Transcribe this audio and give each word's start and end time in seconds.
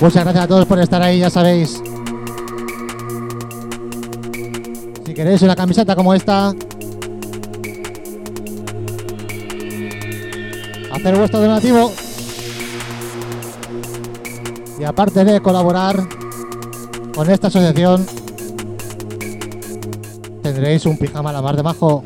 Muchas 0.00 0.24
gracias 0.24 0.44
a 0.44 0.48
todos 0.48 0.64
por 0.64 0.78
estar 0.78 1.02
ahí, 1.02 1.18
ya 1.18 1.28
sabéis. 1.28 1.82
Si 5.04 5.12
queréis 5.12 5.42
una 5.42 5.54
camiseta 5.54 5.94
como 5.94 6.14
esta, 6.14 6.54
hacer 10.90 11.16
vuestro 11.16 11.40
donativo. 11.40 11.92
Y 14.78 14.84
aparte 14.84 15.22
de 15.22 15.40
colaborar 15.42 15.96
con 17.14 17.30
esta 17.30 17.48
asociación, 17.48 18.06
tendréis 20.42 20.86
un 20.86 20.96
pijama 20.96 21.28
a 21.28 21.34
la 21.34 21.42
mar 21.42 21.56
de 21.56 21.62
bajo. 21.62 22.04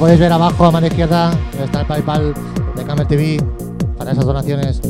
Podéis 0.00 0.18
ver 0.18 0.32
abajo 0.32 0.64
a 0.64 0.70
mano 0.70 0.86
izquierda 0.86 1.30
está 1.62 1.82
el 1.82 1.86
PayPal 1.86 2.34
de 2.74 2.84
Camel 2.84 3.06
TV 3.06 3.36
para 3.98 4.12
esas 4.12 4.24
donaciones. 4.24 4.80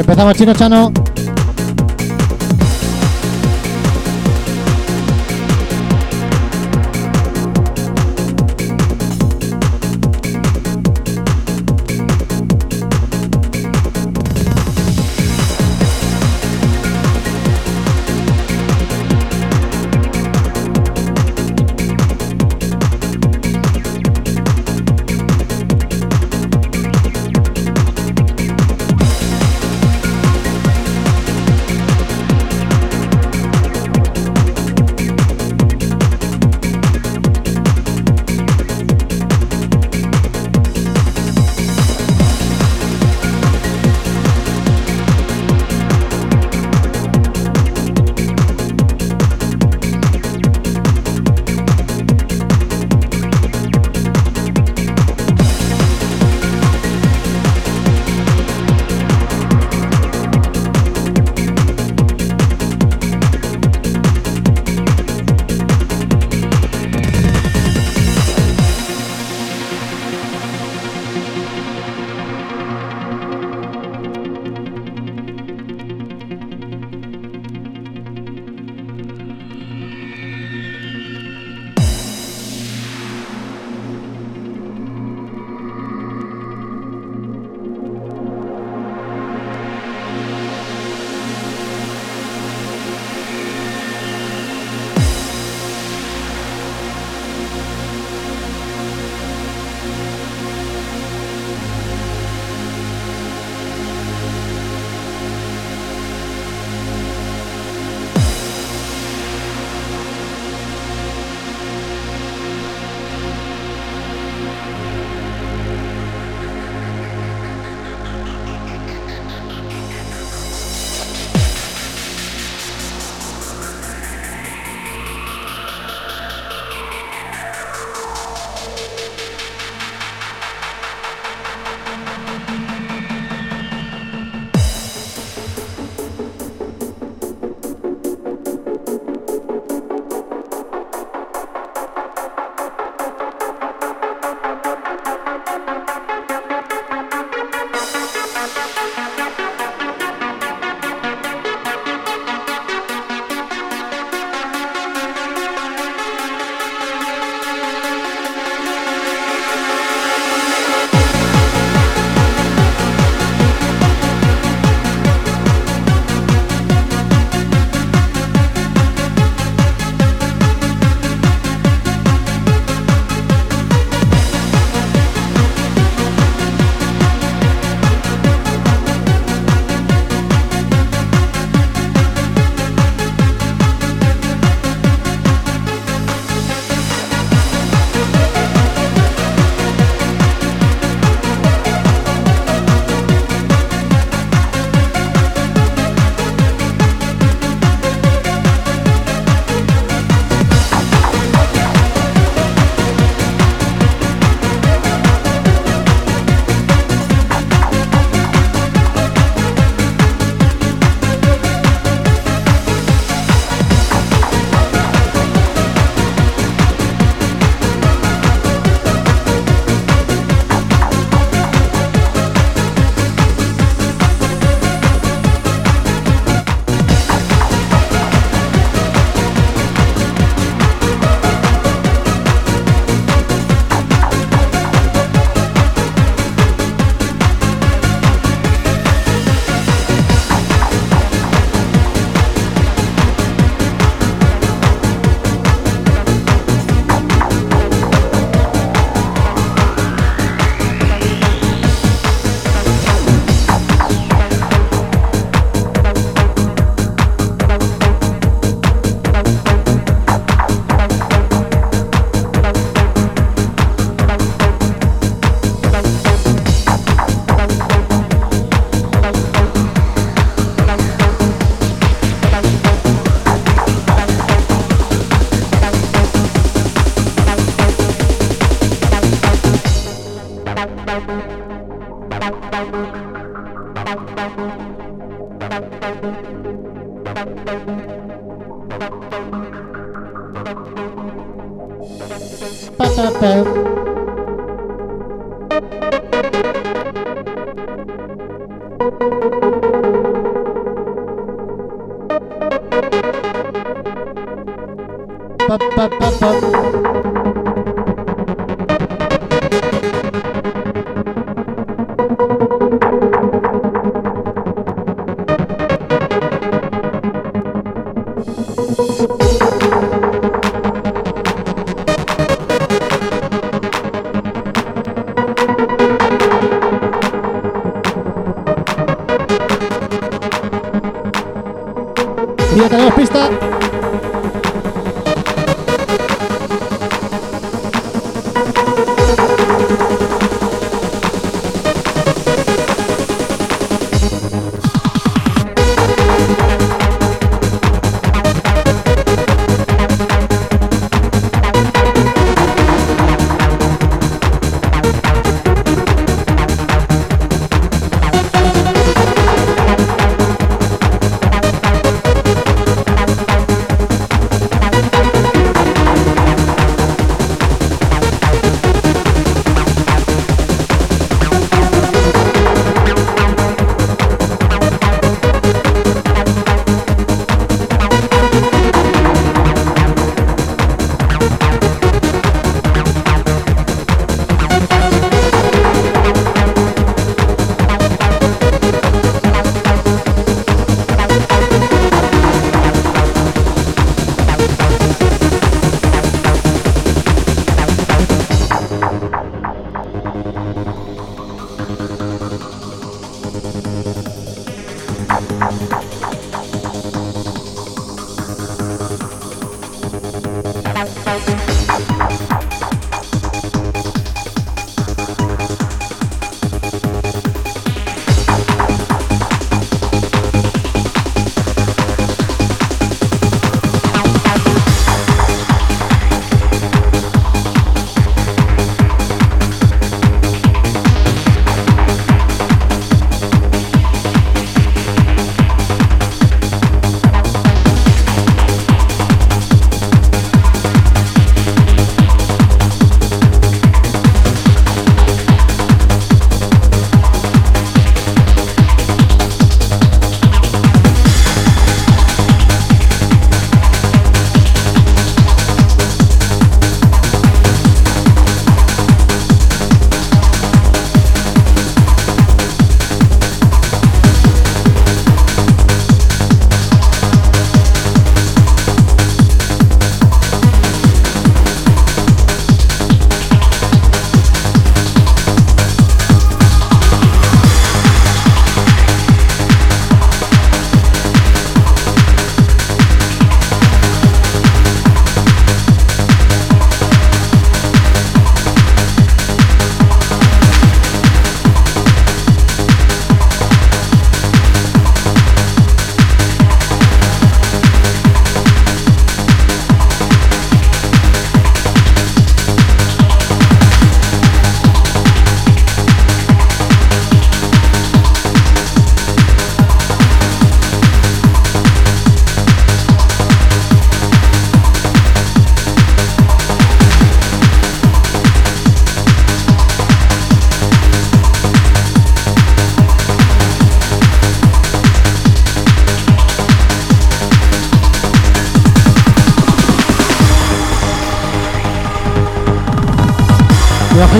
Empezamos 0.00 0.34
chino 0.34 0.54
chano. 0.54 1.09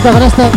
Ojito 0.00 0.12
con 0.12 0.49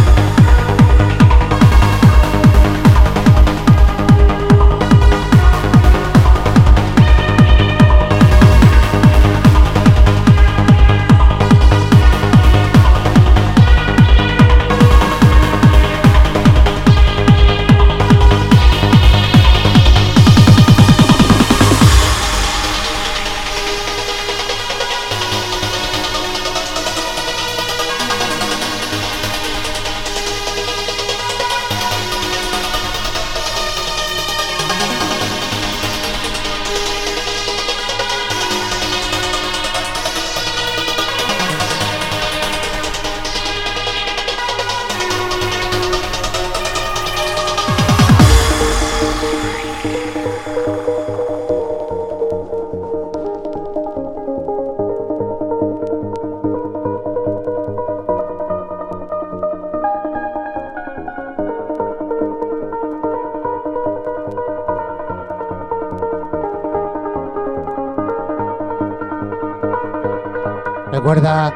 Recuerda, 71.04 71.54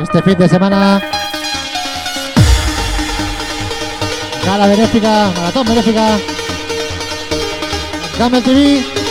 este 0.00 0.20
fin 0.22 0.36
de 0.36 0.48
semana, 0.48 1.00
gala 4.44 4.66
benéfica, 4.66 5.30
maratón 5.36 5.68
benéfica, 5.68 6.18
Camel 8.18 8.42
TV. 8.42 9.01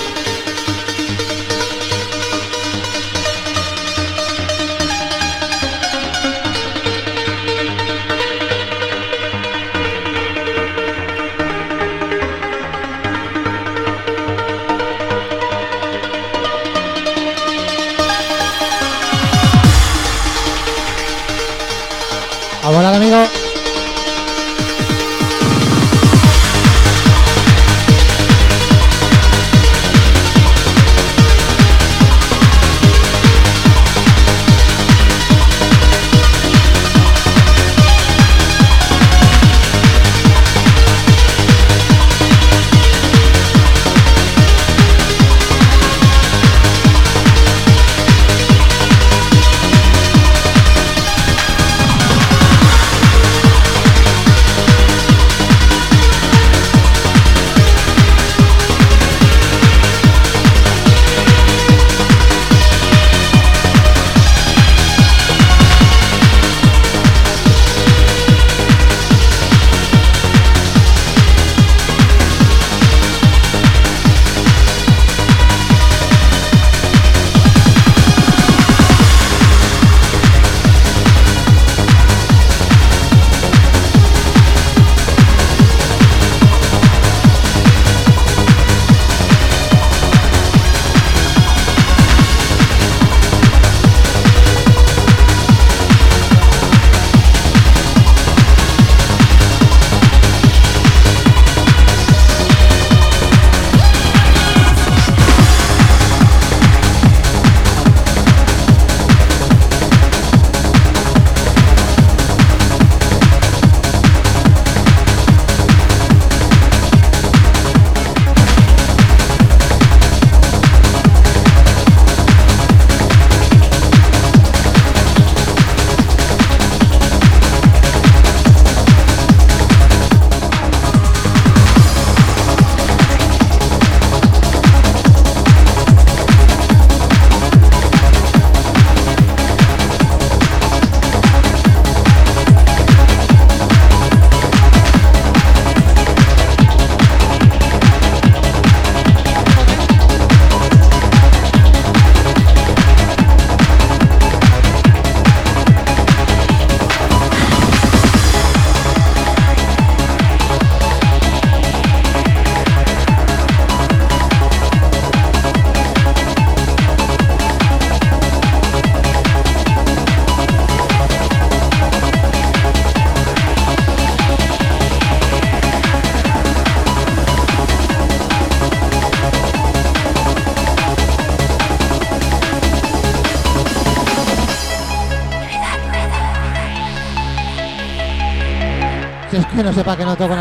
No 189.72 189.76
sepa 189.76 189.96
que 189.96 190.04
no 190.04 190.18
toco 190.18 190.36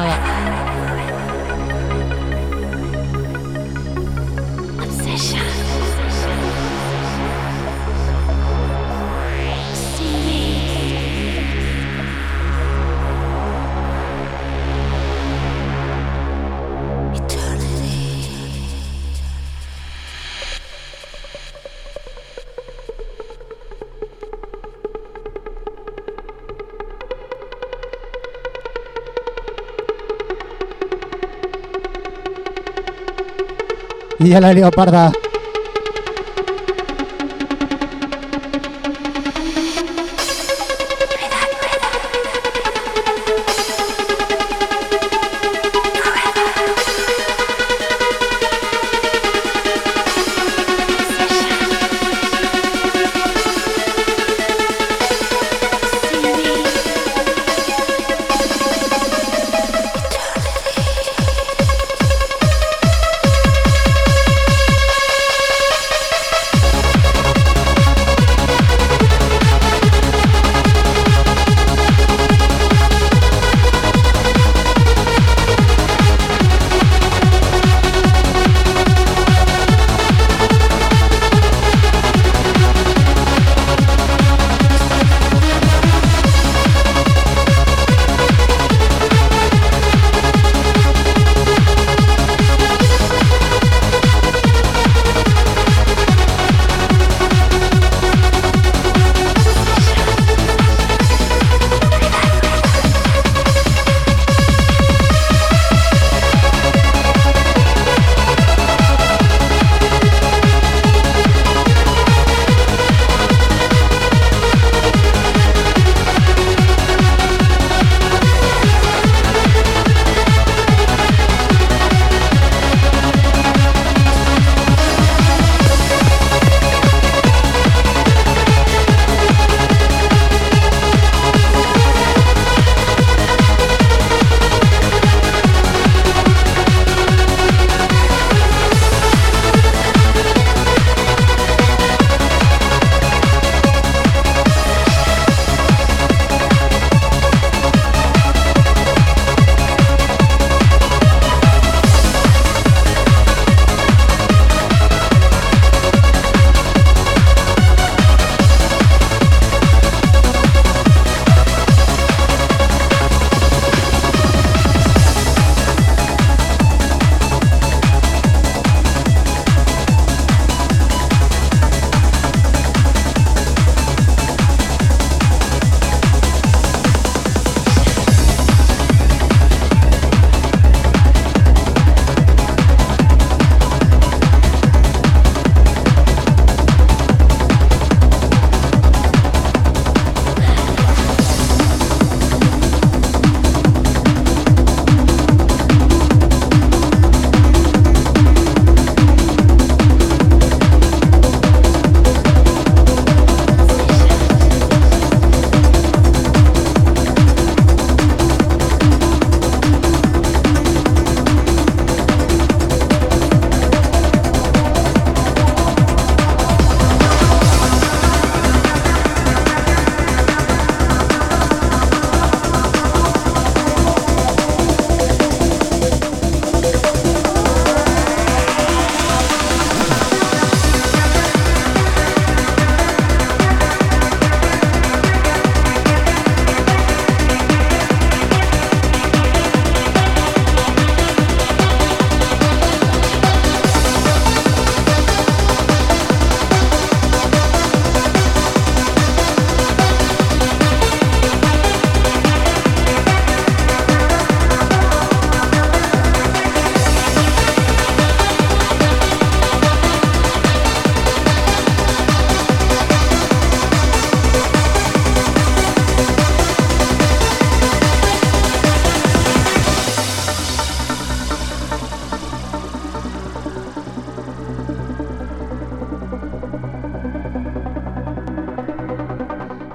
y 34.20 34.28
ya 34.28 34.40
la 34.40 34.52
leoparda 34.52 35.12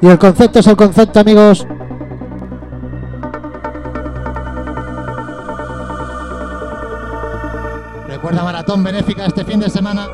Y 0.05 0.07
el 0.07 0.19
concepto 0.19 0.59
es 0.59 0.67
el 0.67 0.75
concepto, 0.75 1.19
amigos. 1.19 1.65
Recuerda 8.07 8.43
maratón 8.43 8.83
benéfica 8.83 9.25
este 9.25 9.43
fin 9.43 9.59
de 9.59 9.67
semana. 9.67 10.07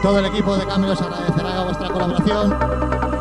Todo 0.00 0.20
el 0.20 0.24
equipo 0.24 0.56
de 0.56 0.64
cambio 0.64 0.92
os 0.92 1.02
agradecerá 1.02 1.64
vuestra 1.64 1.90
colaboración. 1.90 3.19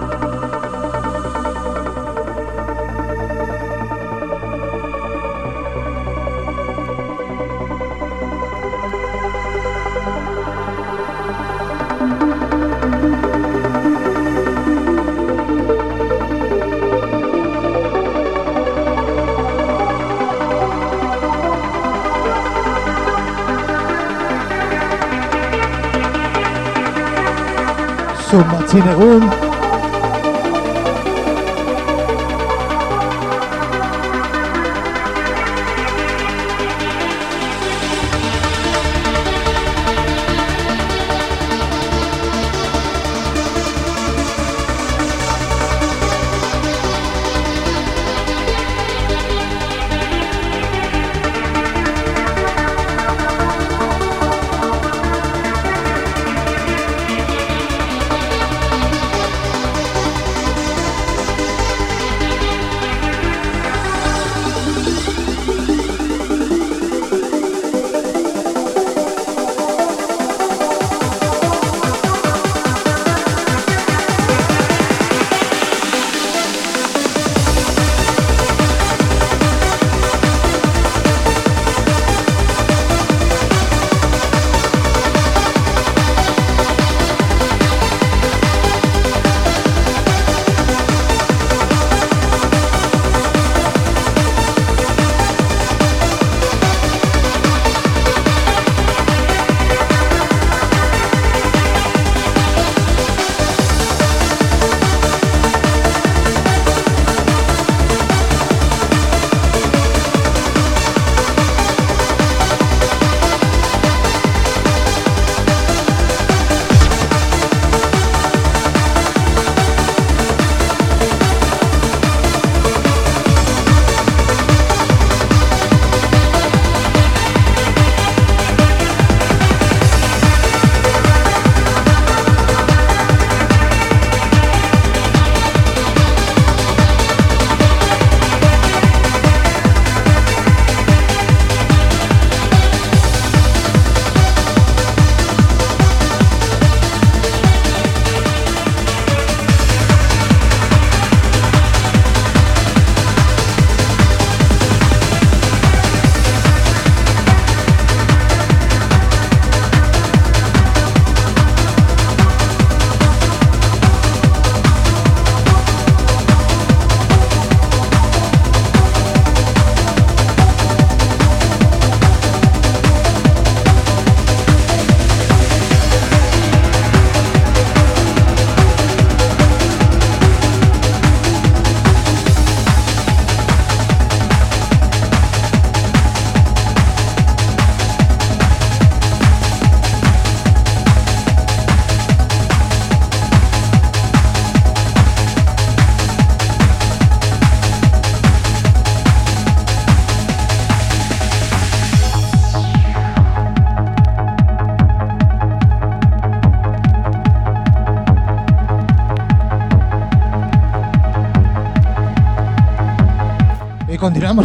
Martina 28.71 28.95
room. 28.95 29.48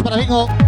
Para 0.03 0.17
Bingo. 0.17 0.64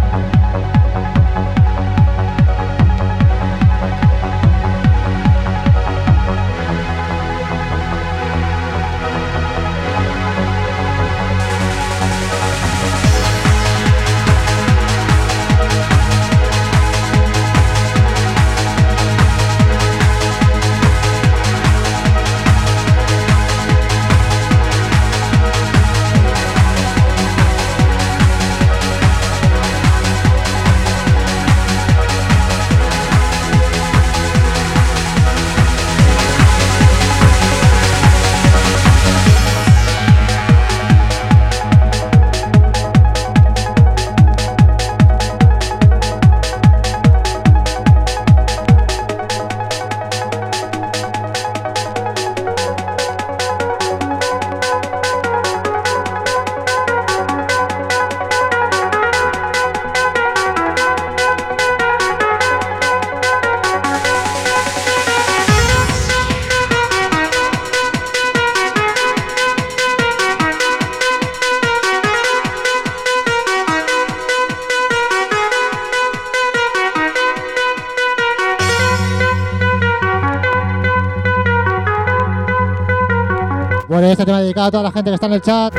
A 84.68 84.70
toda 84.70 84.82
la 84.82 84.92
gente 84.92 85.10
que 85.10 85.14
está 85.14 85.26
en 85.26 85.32
el 85.32 85.42
chat. 85.42 85.74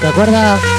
Recuerda 0.00 0.75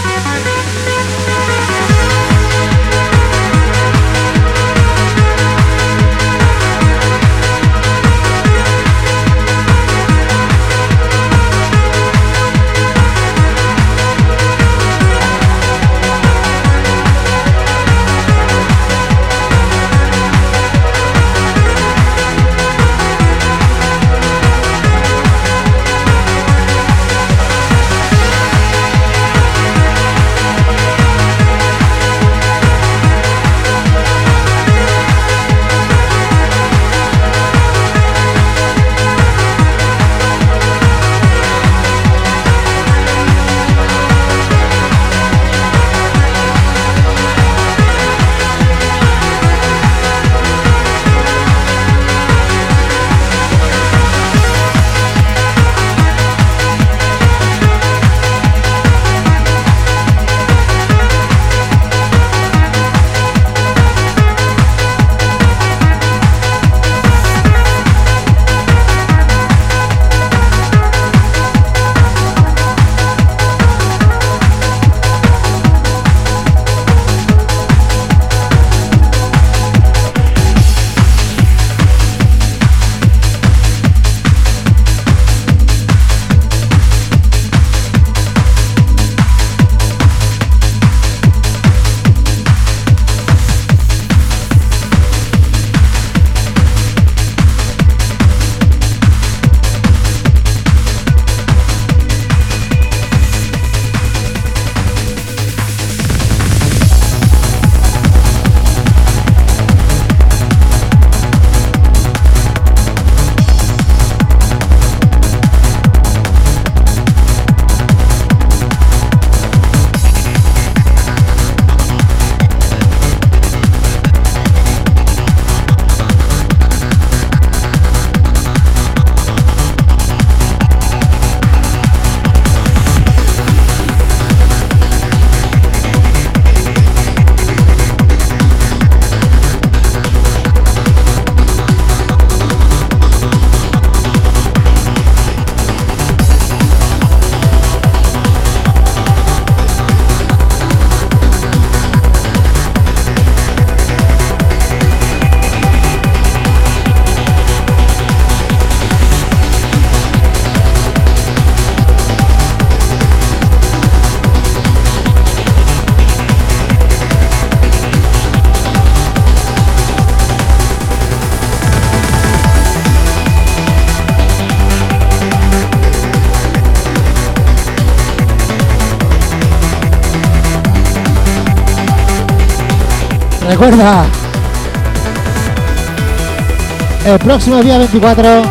El 187.05 187.19
próximo 187.19 187.57
día 187.57 187.77
24 187.79 188.41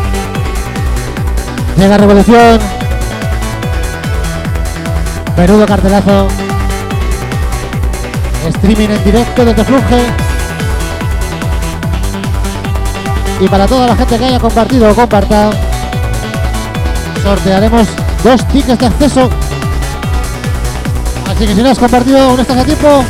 llega 1.75 1.97
Revolución. 1.97 2.59
Menudo 5.35 5.65
cartelazo. 5.65 6.27
Streaming 8.47 8.89
en 8.89 9.03
directo 9.03 9.43
desde 9.43 9.63
Fluge. 9.63 10.05
Y 13.39 13.47
para 13.47 13.65
toda 13.65 13.87
la 13.87 13.95
gente 13.95 14.19
que 14.19 14.25
haya 14.25 14.39
compartido 14.39 14.91
o 14.91 14.93
comparta, 14.93 15.49
sortearemos 17.23 17.87
dos 18.23 18.47
tickets 18.49 18.79
de 18.79 18.85
acceso. 18.85 19.29
Así 21.27 21.47
que 21.47 21.55
si 21.55 21.63
no 21.63 21.71
has 21.71 21.79
compartido, 21.79 22.19
aún 22.19 22.39
estás 22.39 22.57
a 22.57 22.63
tiempo. 22.63 23.03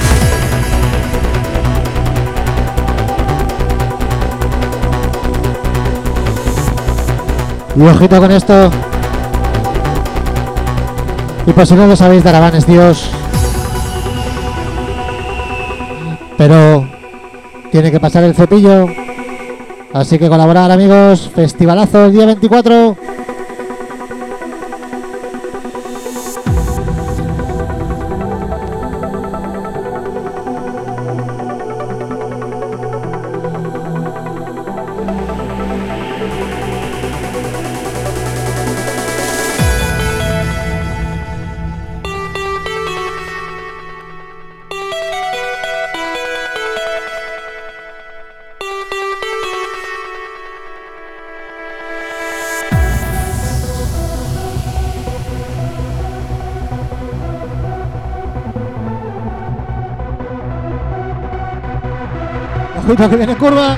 Y 7.77 7.81
ojito 7.81 8.19
con 8.19 8.31
esto. 8.31 8.71
Y 11.45 11.51
por 11.51 11.67
si 11.67 11.75
no 11.75 11.85
lo 11.85 11.95
sabéis, 11.95 12.23
Darabán 12.23 12.55
es 12.55 12.65
Dios. 12.65 13.07
Pero 16.37 16.89
tiene 17.71 17.91
que 17.91 17.99
pasar 17.99 18.23
el 18.23 18.33
cepillo. 18.33 18.87
Así 19.93 20.17
que 20.17 20.27
colaborar 20.27 20.71
amigos. 20.71 21.29
Festivalazo 21.35 22.05
el 22.05 22.13
día 22.13 22.25
24. 22.25 22.97
Ojito 62.88 63.10
que 63.10 63.17
viene 63.17 63.36
curva. 63.36 63.76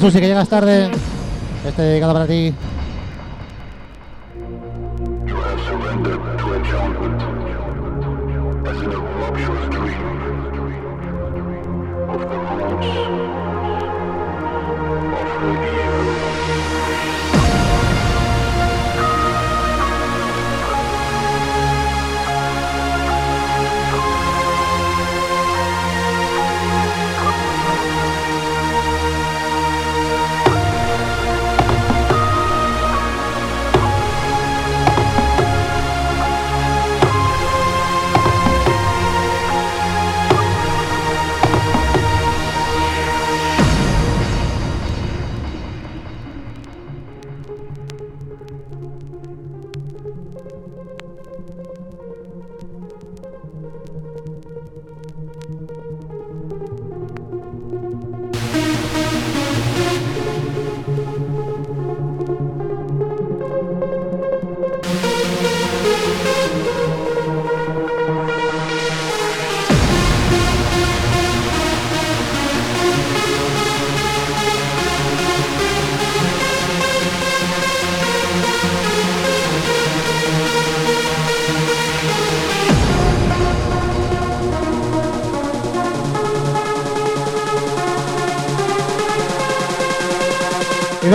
Susi, 0.00 0.20
que 0.20 0.26
llegas 0.28 0.48
tarde. 0.48 0.90
Este 1.66 1.82
dedicado 1.82 2.12
para 2.12 2.26
ti. 2.26 2.54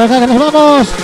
Venga, 0.08 0.28
que 0.28 0.34
nos 0.34 0.52
vamos. 0.52 1.03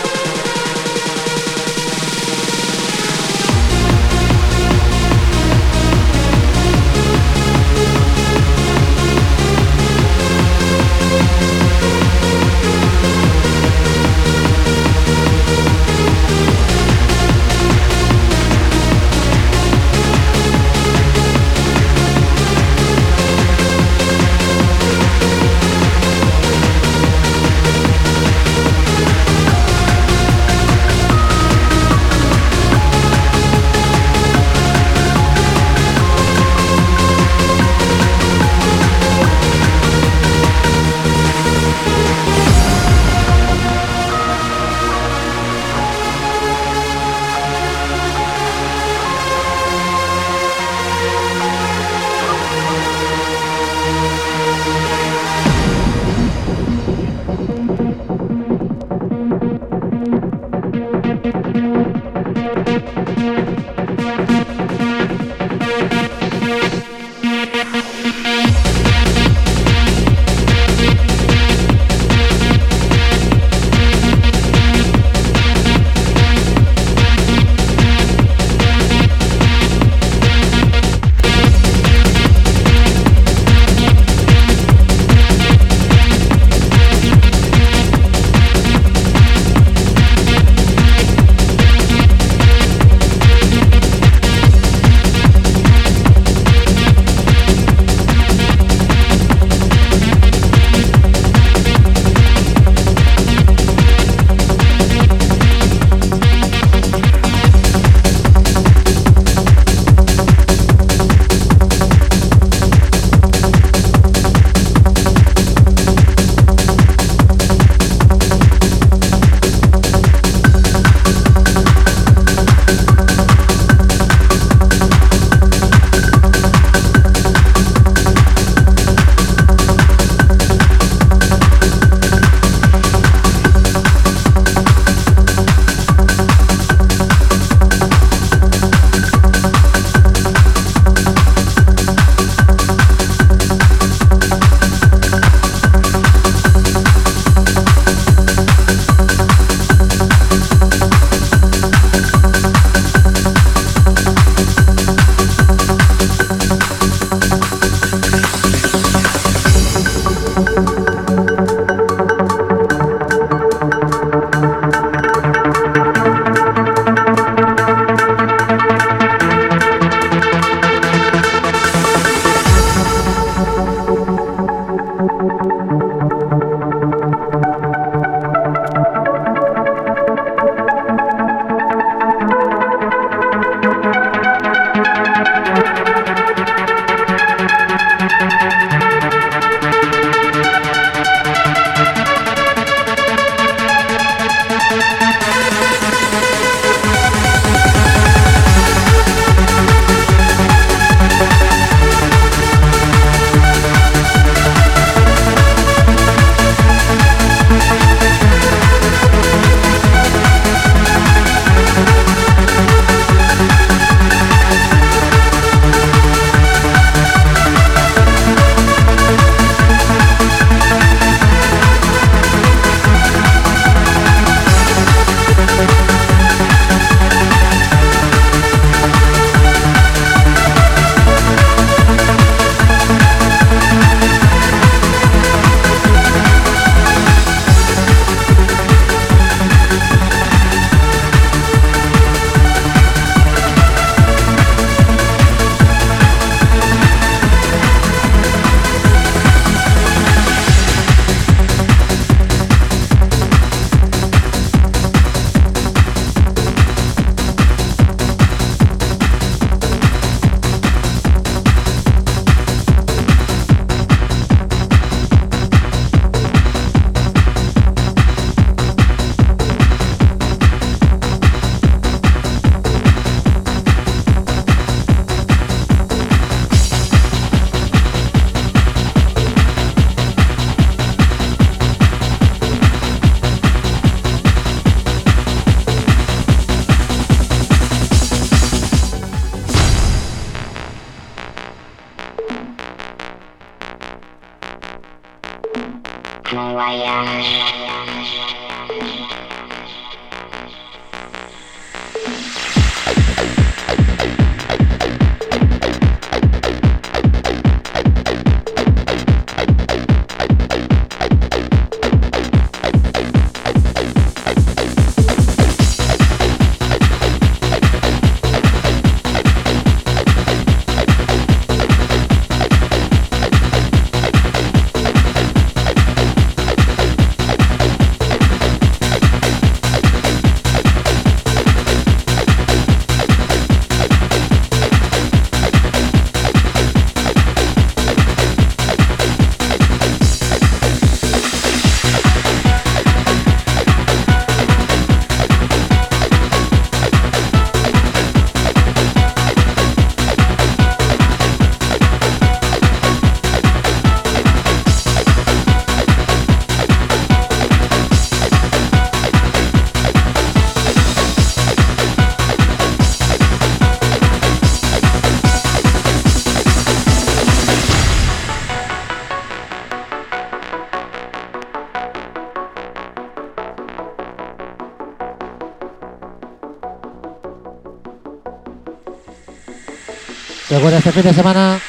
Recuerda 380.50 380.80
este 380.80 380.92
fin 380.92 381.04
de 381.04 381.14
semana, 381.14 381.60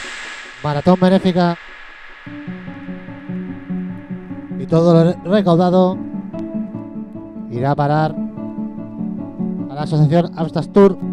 maratón 0.64 0.98
benéfica. 0.98 1.58
Y 4.58 4.66
todo 4.66 5.04
lo 5.04 5.30
recaudado 5.30 5.98
irá 7.50 7.72
a 7.72 7.76
parar 7.76 8.14
a 9.70 9.74
la 9.74 9.82
asociación 9.82 10.32
Amstas 10.34 10.72
Tour. 10.72 11.09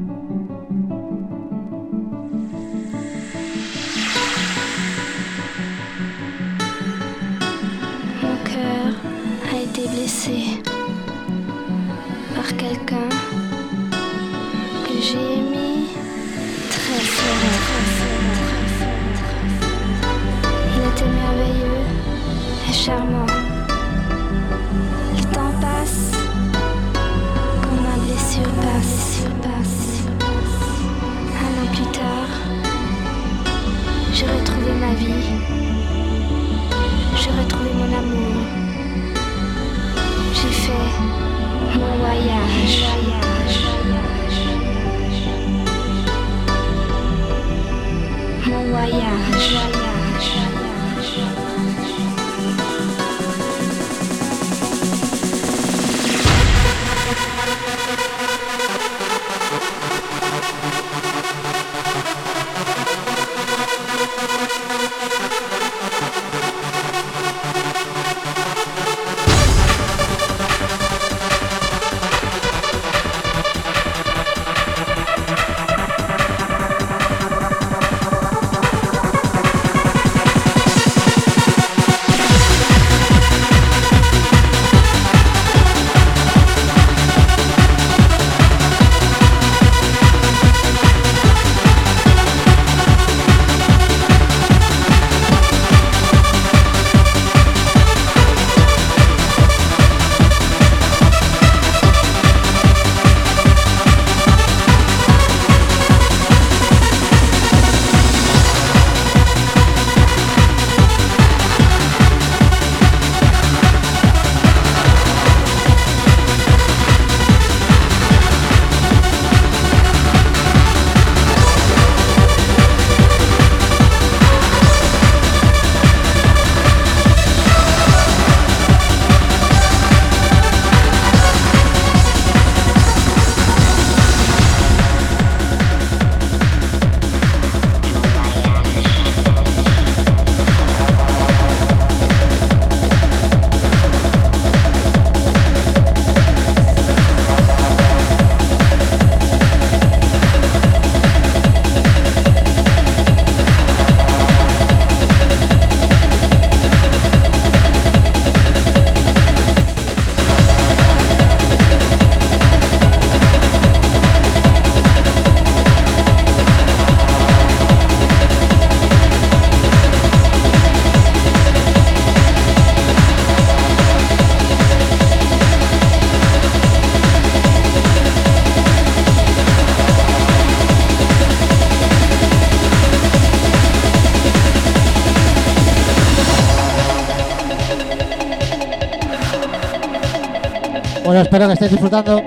Espero 191.28 191.48
que 191.48 191.54
estéis 191.54 191.72
disfrutando. 191.72 192.24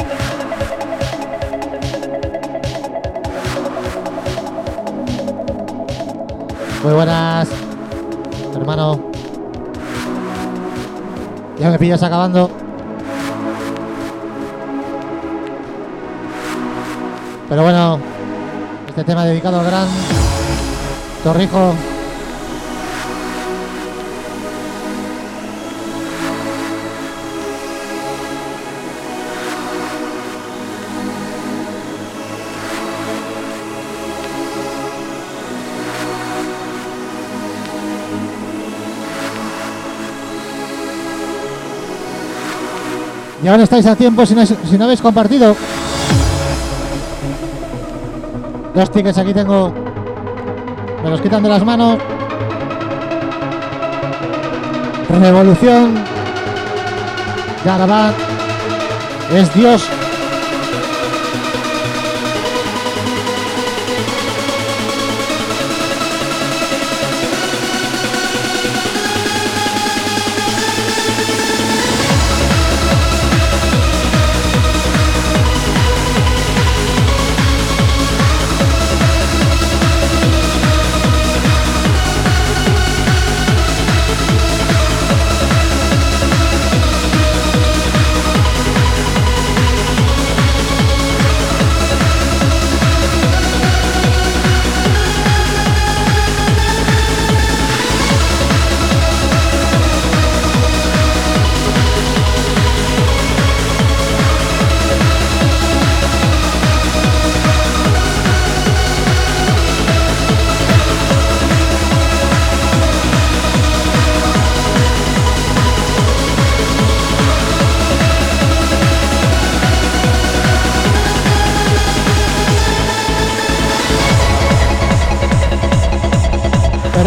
Muy 6.85 6.93
buenas, 6.93 7.49
hermano. 8.55 9.01
Ya 11.59 11.71
me 11.71 11.79
pillas 11.79 12.03
acabando. 12.03 12.51
Pero 17.49 17.63
bueno, 17.63 17.99
este 18.87 19.05
tema 19.05 19.25
dedicado 19.25 19.61
al 19.61 19.67
gran 19.67 19.89
Torrijo. 21.25 21.90
Y 43.43 43.49
ahora 43.49 43.63
estáis 43.63 43.87
a 43.87 43.97
tiempo 43.97 44.27
si 44.27 44.35
no, 44.35 44.45
si 44.45 44.79
no 44.79 44.85
habéis 44.85 45.01
compartido. 45.01 45.57
Dos 48.75 48.91
tickets 48.91 49.19
aquí 49.19 49.33
tengo. 49.33 49.73
Me 51.03 51.11
los 51.11 51.21
quitan 51.21 51.43
de 51.43 51.49
las 51.49 51.65
manos. 51.65 51.99
Revolución. 55.09 55.95
Garabat. 57.65 58.15
Es 59.33 59.55
Dios. 59.55 60.00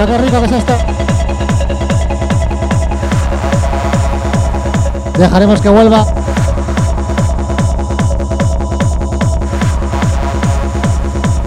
Qué 0.05 0.17
rico 0.17 0.39
que 0.41 0.45
es 0.45 0.51
esto. 0.51 0.73
Dejaremos 5.17 5.61
que 5.61 5.69
vuelva. 5.69 6.05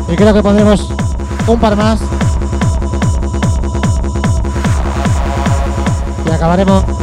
Y 0.09 0.17
creo 0.17 0.33
que 0.33 0.43
pondremos 0.43 0.89
un 1.47 1.61
par 1.61 1.77
más. 1.77 2.01
Y 6.25 6.31
acabaremos. 6.31 6.96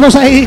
Vamos 0.00 0.16
ahí. 0.16 0.46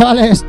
Chavales. 0.00 0.46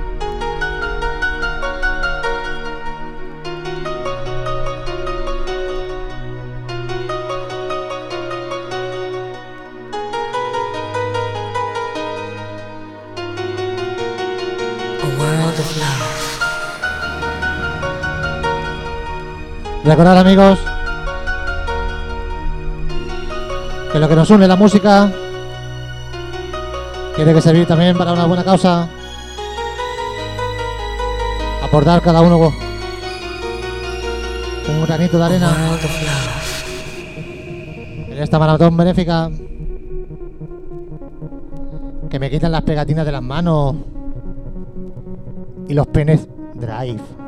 Recordad, 19.84 20.20
amigos, 20.20 20.60
que 23.92 24.00
lo 24.00 24.08
que 24.08 24.16
nos 24.16 24.30
une 24.30 24.48
la 24.48 24.56
música 24.56 25.12
tiene 27.18 27.34
que 27.34 27.42
servir 27.42 27.68
también 27.68 27.98
para 27.98 28.14
una 28.14 28.26
buena 28.26 28.46
causa. 28.46 28.88
Aportar 31.72 32.02
cada 32.02 32.20
uno 32.20 32.52
un 34.68 34.86
granito 34.86 35.18
de 35.18 35.24
arena 35.24 35.80
en 38.10 38.18
esta 38.18 38.38
maratón 38.38 38.76
benéfica. 38.76 39.32
Que 42.10 42.20
me 42.20 42.30
quitan 42.30 42.52
las 42.52 42.64
pegatinas 42.64 43.06
de 43.06 43.14
las 43.14 43.24
manos 43.24 43.76
y 45.70 45.74
los 45.74 45.88
penes 45.88 46.28
drive. 46.56 47.21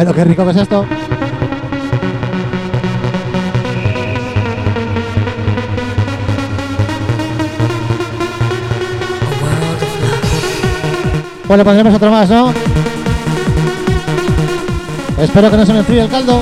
Pero 0.00 0.14
qué 0.14 0.24
rico 0.24 0.46
que 0.46 0.52
es 0.52 0.56
esto. 0.56 0.86
Le 11.54 11.64
pondremos 11.64 11.94
otro 11.94 12.10
más, 12.10 12.30
¿no? 12.30 12.54
Espero 15.18 15.50
que 15.50 15.56
no 15.58 15.66
se 15.66 15.72
me 15.74 15.80
enfríe 15.80 16.00
el 16.00 16.08
caldo. 16.08 16.40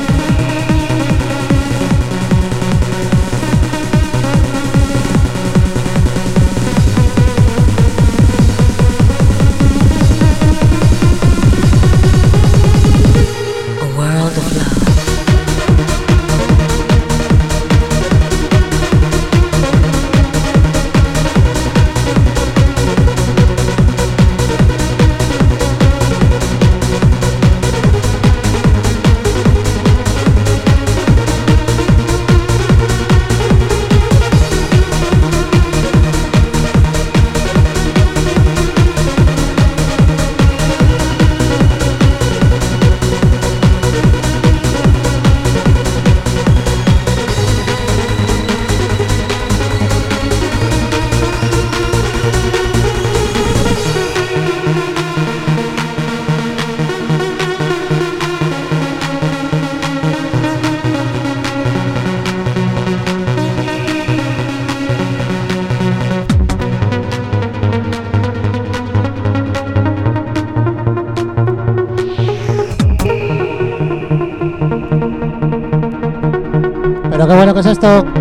Es 77.59 77.67
esto. 77.67 78.18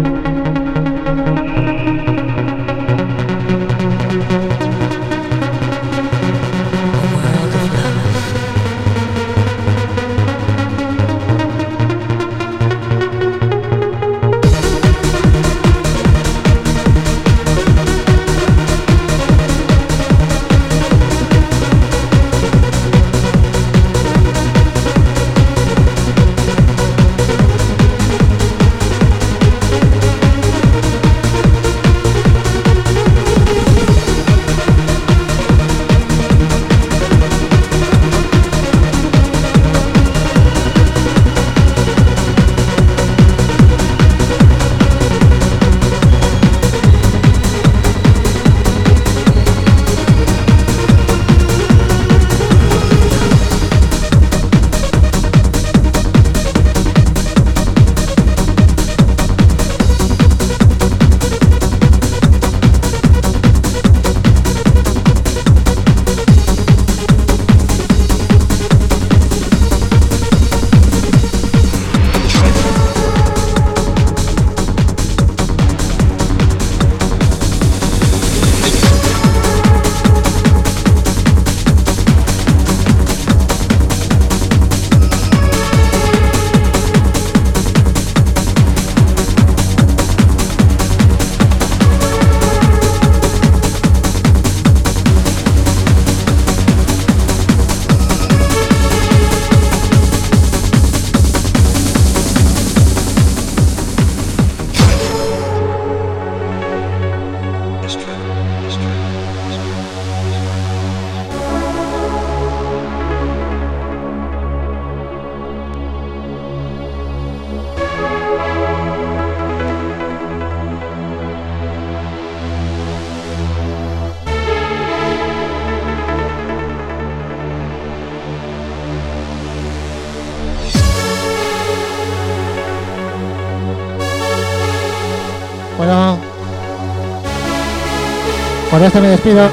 Con 138.77 138.85
esto 138.85 139.01
me 139.01 139.07
despido. 139.07 139.49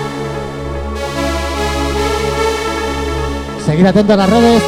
Seguid 3.65 3.87
atentos 3.87 4.13
a 4.13 4.17
las 4.19 4.29
redes. 4.29 4.63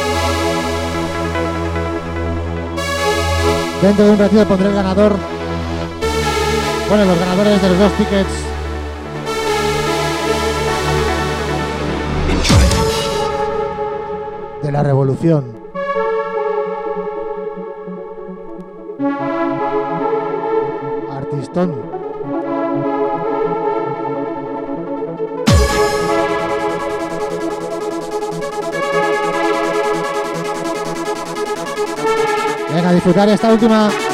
Dentro 3.83 4.05
de 4.05 4.11
un 4.11 4.17
ratito 4.17 4.45
pondré 4.47 4.69
el 4.69 4.73
ganador. 4.73 5.15
Bueno, 6.89 7.05
los 7.05 7.19
ganadores 7.19 7.61
de 7.61 7.69
los 7.69 7.77
dos 7.77 7.91
tickets. 7.93 8.29
De 14.63 14.71
la 14.71 14.81
revolución. 14.81 15.66
Disfrutar 33.17 33.33
esta 33.33 33.51
última. 33.51 34.06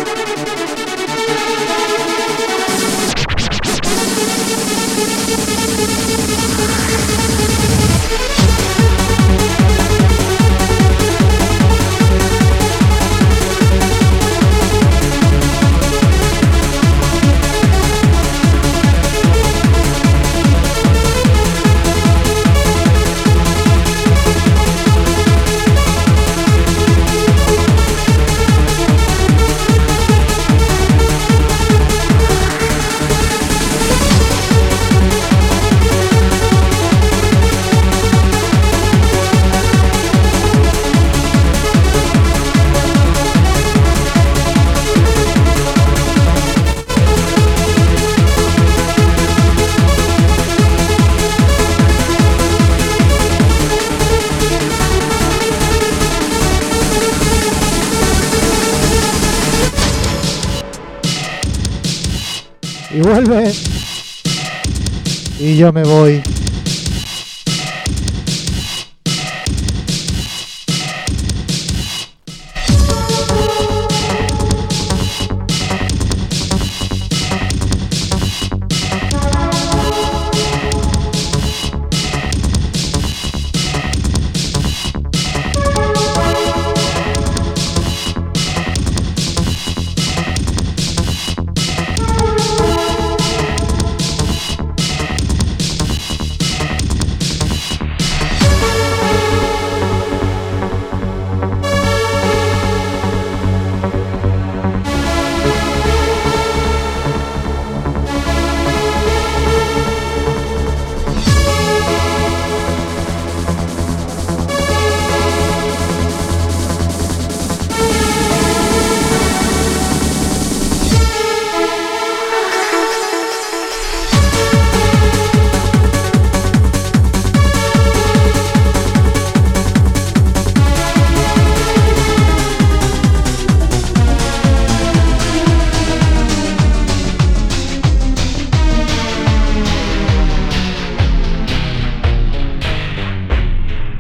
Y 65.40 65.58
yo 65.58 65.72
me 65.72 65.84
voy. 65.84 66.24